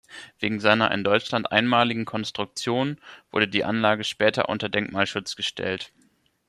Wegen 0.39 0.59
seiner 0.59 0.89
in 0.89 1.03
Deutschland 1.03 1.51
einmaligen 1.51 2.05
Konstruktion 2.05 2.99
wurde 3.29 3.47
die 3.47 3.63
Anlage 3.63 4.03
später 4.03 4.49
unter 4.49 4.67
Denkmalschutz 4.67 5.35
gestellt. 5.35 5.91